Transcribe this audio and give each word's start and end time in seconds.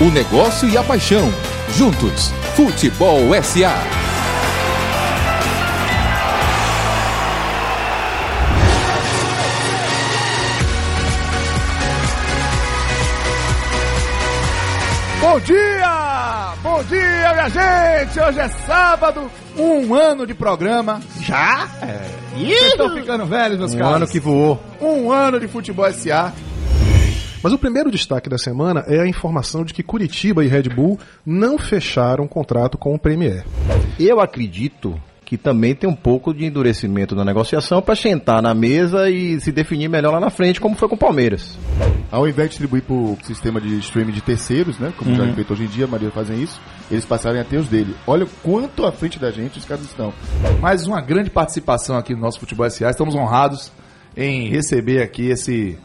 O 0.00 0.10
negócio 0.10 0.68
e 0.68 0.76
a 0.76 0.82
paixão. 0.82 1.32
Juntos. 1.76 2.30
Futebol 2.56 3.20
SA. 3.42 3.74
Bom 15.20 15.40
dia! 15.40 16.54
Bom 16.62 16.82
dia, 16.84 17.32
minha 17.32 17.48
gente! 17.48 18.20
Hoje 18.20 18.40
é 18.40 18.48
sábado, 18.66 19.30
um 19.56 19.94
ano 19.94 20.26
de 20.26 20.34
programa. 20.34 21.00
Já? 21.20 21.66
É. 21.82 22.00
Vocês 22.36 22.66
estão 22.72 22.94
ficando 22.94 23.24
velhos, 23.26 23.58
meus 23.58 23.72
Um 23.74 23.78
caros. 23.78 23.94
ano 23.96 24.06
que 24.06 24.20
voou. 24.20 24.60
Um 24.80 25.10
ano 25.10 25.40
de 25.40 25.48
futebol 25.48 25.90
SA. 25.92 26.32
Mas 27.44 27.52
o 27.52 27.58
primeiro 27.58 27.90
destaque 27.90 28.30
da 28.30 28.38
semana 28.38 28.84
é 28.86 28.98
a 28.98 29.06
informação 29.06 29.66
de 29.66 29.74
que 29.74 29.82
Curitiba 29.82 30.42
e 30.42 30.48
Red 30.48 30.62
Bull 30.62 30.98
não 31.26 31.58
fecharam 31.58 32.26
contrato 32.26 32.78
com 32.78 32.94
o 32.94 32.98
Premier. 32.98 33.44
Eu 34.00 34.18
acredito 34.18 34.98
que 35.26 35.36
também 35.36 35.74
tem 35.74 35.88
um 35.88 35.94
pouco 35.94 36.32
de 36.32 36.46
endurecimento 36.46 37.14
na 37.14 37.22
negociação 37.22 37.82
para 37.82 37.94
sentar 37.94 38.40
na 38.40 38.54
mesa 38.54 39.10
e 39.10 39.38
se 39.42 39.52
definir 39.52 39.90
melhor 39.90 40.14
lá 40.14 40.20
na 40.20 40.30
frente, 40.30 40.58
como 40.58 40.74
foi 40.74 40.88
com 40.88 40.94
o 40.94 40.98
Palmeiras. 40.98 41.58
Ao 42.10 42.26
invés 42.26 42.48
de 42.48 42.52
distribuir 42.52 42.82
para 42.82 42.94
o 42.94 43.18
sistema 43.22 43.60
de 43.60 43.78
streaming 43.80 44.12
de 44.12 44.22
terceiros, 44.22 44.78
né? 44.78 44.90
Como 44.96 45.14
já 45.14 45.26
é 45.26 45.32
feito 45.34 45.52
hoje 45.52 45.64
em 45.64 45.68
dia, 45.68 45.84
a 45.84 45.88
maioria 45.88 46.10
fazem 46.10 46.42
isso, 46.42 46.58
eles 46.90 47.04
passarem 47.04 47.42
a 47.42 47.44
ter 47.44 47.58
os 47.58 47.68
dele. 47.68 47.94
Olha 48.06 48.24
o 48.24 48.28
quanto 48.42 48.86
à 48.86 48.92
frente 48.92 49.18
da 49.18 49.30
gente 49.30 49.58
os 49.58 49.66
caras 49.66 49.84
estão. 49.84 50.14
Mais 50.62 50.86
uma 50.86 51.02
grande 51.02 51.28
participação 51.28 51.98
aqui 51.98 52.14
no 52.14 52.22
nosso 52.22 52.40
Futebol 52.40 52.70
SA. 52.70 52.88
Estamos 52.88 53.14
honrados 53.14 53.70
em 54.16 54.48
receber 54.48 55.02
aqui 55.02 55.26
esse, 55.26 55.76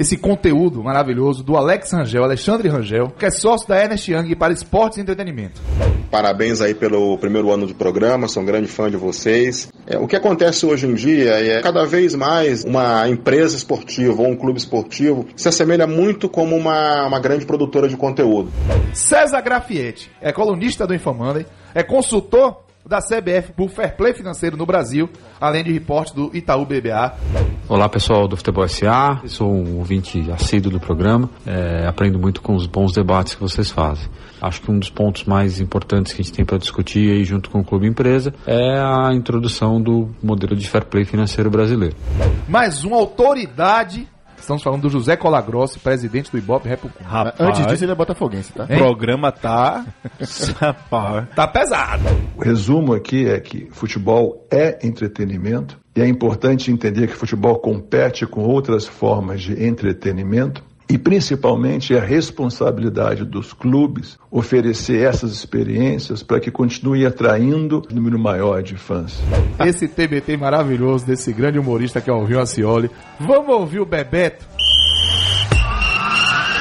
esse 0.00 0.16
conteúdo 0.16 0.82
maravilhoso 0.82 1.42
do 1.44 1.58
Alex 1.58 1.92
Rangel, 1.92 2.24
Alexandre 2.24 2.70
Rangel, 2.70 3.08
que 3.18 3.26
é 3.26 3.30
sócio 3.30 3.68
da 3.68 3.78
Ernest 3.78 4.10
Young 4.10 4.34
para 4.34 4.50
Esportes 4.50 4.96
e 4.96 5.02
Entretenimento. 5.02 5.60
Parabéns 6.10 6.62
aí 6.62 6.74
pelo 6.74 7.18
primeiro 7.18 7.52
ano 7.52 7.66
de 7.66 7.74
programa, 7.74 8.26
sou 8.26 8.42
um 8.42 8.46
grande 8.46 8.66
fã 8.66 8.90
de 8.90 8.96
vocês. 8.96 9.70
É, 9.86 9.98
o 9.98 10.06
que 10.06 10.16
acontece 10.16 10.64
hoje 10.64 10.86
em 10.86 10.94
dia 10.94 11.32
é 11.32 11.60
cada 11.60 11.84
vez 11.84 12.14
mais 12.14 12.64
uma 12.64 13.06
empresa 13.10 13.54
esportiva 13.54 14.22
ou 14.22 14.28
um 14.28 14.36
clube 14.36 14.58
esportivo 14.58 15.26
se 15.36 15.50
assemelha 15.50 15.86
muito 15.86 16.30
como 16.30 16.56
uma, 16.56 17.06
uma 17.06 17.20
grande 17.20 17.44
produtora 17.44 17.86
de 17.86 17.96
conteúdo. 17.98 18.50
César 18.94 19.42
Grafietti 19.42 20.10
é 20.22 20.32
colunista 20.32 20.86
do 20.86 20.94
Infomandem, 20.94 21.44
é 21.74 21.82
consultor 21.82 22.62
da 22.86 23.00
CBF 23.00 23.52
por 23.52 23.68
Fair 23.68 23.94
Play 23.96 24.14
Financeiro 24.14 24.56
no 24.56 24.64
Brasil, 24.64 25.10
além 25.38 25.62
de 25.62 25.72
reporte 25.72 26.14
do 26.14 26.34
Itaú 26.34 26.64
BBA. 26.64 27.14
Olá 27.70 27.88
pessoal 27.88 28.26
do 28.26 28.36
Futebol 28.36 28.66
SA, 28.66 29.22
sou 29.26 29.48
um 29.48 29.78
ouvinte 29.78 30.28
assíduo 30.32 30.72
do 30.72 30.80
programa, 30.80 31.30
é, 31.46 31.86
aprendo 31.86 32.18
muito 32.18 32.42
com 32.42 32.56
os 32.56 32.66
bons 32.66 32.92
debates 32.92 33.36
que 33.36 33.40
vocês 33.40 33.70
fazem. 33.70 34.08
Acho 34.42 34.60
que 34.60 34.72
um 34.72 34.76
dos 34.80 34.90
pontos 34.90 35.22
mais 35.22 35.60
importantes 35.60 36.12
que 36.12 36.20
a 36.20 36.24
gente 36.24 36.34
tem 36.34 36.44
para 36.44 36.58
discutir 36.58 37.12
aí 37.12 37.22
junto 37.22 37.48
com 37.48 37.60
o 37.60 37.64
Clube 37.64 37.86
Empresa 37.86 38.34
é 38.44 38.76
a 38.76 39.14
introdução 39.14 39.80
do 39.80 40.10
modelo 40.20 40.56
de 40.56 40.68
fair 40.68 40.84
play 40.84 41.04
financeiro 41.04 41.48
brasileiro. 41.48 41.94
Mais 42.48 42.82
uma 42.82 42.96
autoridade, 42.96 44.08
estamos 44.42 44.62
falando 44.62 44.82
do 44.82 44.90
José 44.90 45.16
Colagrossi, 45.16 45.78
presidente 45.78 46.30
do 46.30 46.38
Ibope 46.38 46.68
República. 46.68 47.04
Mas 47.08 47.34
Antes 47.38 47.66
disso, 47.66 47.84
ele 47.84 47.92
é 47.92 47.94
botafoguense, 47.94 48.52
tá? 48.52 48.66
Hein? 48.68 48.78
programa 48.78 49.32
tá. 49.32 49.84
Rapaz. 50.58 51.28
Tá 51.34 51.46
pesado. 51.46 52.04
O 52.36 52.42
resumo 52.42 52.94
aqui 52.94 53.28
é 53.28 53.38
que 53.40 53.68
futebol 53.70 54.46
é 54.50 54.78
entretenimento 54.86 55.78
e 55.94 56.00
é 56.00 56.06
importante 56.06 56.70
entender 56.70 57.08
que 57.08 57.14
futebol 57.14 57.58
compete 57.58 58.26
com 58.26 58.42
outras 58.42 58.86
formas 58.86 59.42
de 59.42 59.64
entretenimento 59.64 60.62
e 60.90 60.98
principalmente 60.98 61.94
é 61.94 62.00
a 62.00 62.04
responsabilidade 62.04 63.24
dos 63.24 63.52
clubes 63.52 64.18
oferecer 64.28 65.04
essas 65.04 65.30
experiências 65.30 66.20
para 66.20 66.40
que 66.40 66.50
continue 66.50 67.06
atraindo 67.06 67.80
um 67.88 67.94
número 67.94 68.18
maior 68.18 68.60
de 68.60 68.76
fãs. 68.76 69.22
Esse 69.64 69.86
TBT 69.86 70.36
maravilhoso 70.36 71.06
desse 71.06 71.32
grande 71.32 71.60
humorista 71.60 72.00
que 72.00 72.10
é 72.10 72.12
o 72.12 72.24
Rio 72.24 72.40
Acioli. 72.40 72.90
Vamos 73.20 73.54
ouvir 73.54 73.78
o 73.78 73.86
Bebeto? 73.86 74.44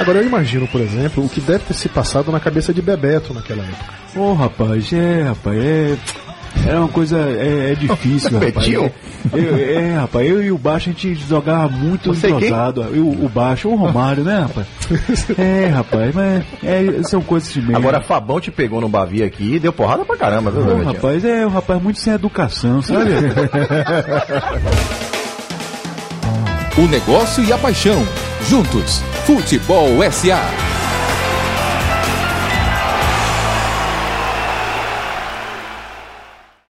Agora 0.00 0.18
eu 0.18 0.26
imagino, 0.26 0.66
por 0.66 0.80
exemplo, 0.80 1.24
o 1.24 1.28
que 1.28 1.40
deve 1.40 1.64
ter 1.64 1.74
se 1.74 1.88
passado 1.88 2.32
na 2.32 2.40
cabeça 2.40 2.74
de 2.74 2.82
Bebeto 2.82 3.32
naquela 3.32 3.62
época. 3.62 3.94
Ô, 4.16 4.32
rapaz, 4.34 4.92
é, 4.92 5.22
rapaz, 5.22 5.56
é. 5.56 5.96
É 6.68 6.74
uma 6.78 6.88
coisa. 6.88 7.16
É, 7.18 7.72
é 7.72 7.74
difícil, 7.74 8.30
rapaz. 8.38 8.66
É, 8.68 8.70
eu- 8.74 8.92
é, 9.78 9.94
rapaz, 9.94 10.28
eu 10.28 10.42
e 10.42 10.50
o 10.52 10.58
Baixo 10.58 10.88
a 10.90 10.92
gente 10.92 11.14
jogava 11.14 11.68
muito 11.68 12.14
Você 12.14 12.28
quem? 12.28 12.36
entrosado. 12.36 12.82
Eu, 12.92 13.06
o 13.08 13.28
Baixo, 13.32 13.68
o 13.68 13.74
Romário, 13.76 14.22
né, 14.24 14.40
rapaz? 14.40 14.66
É, 15.38 15.66
rapaz, 15.68 16.14
mas 16.14 16.44
é, 16.62 17.02
são 17.02 17.20
coisas 17.20 17.52
de 17.52 17.60
meio. 17.60 17.76
Agora, 17.76 18.00
Fabão 18.00 18.40
te 18.40 18.50
pegou 18.52 18.80
no 18.80 18.88
Bavi 18.88 19.22
aqui 19.22 19.54
e 19.56 19.58
deu 19.58 19.72
porrada 19.72 20.04
pra 20.04 20.16
caramba, 20.16 20.50
viu, 20.50 20.62
Ô, 20.62 20.64
Bebetinho? 20.66 20.92
rapaz, 20.92 21.24
é 21.24 21.44
um 21.46 21.50
rapaz 21.50 21.82
muito 21.82 21.98
sem 21.98 22.12
educação, 22.12 22.80
sabe? 22.82 23.10
O 26.78 26.86
negócio 26.88 27.42
e 27.42 27.50
a 27.52 27.56
paixão. 27.58 28.04
Juntos. 28.48 29.00
Futebol 29.24 29.88
SA. 30.12 30.40